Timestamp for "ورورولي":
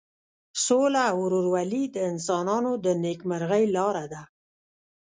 1.25-1.83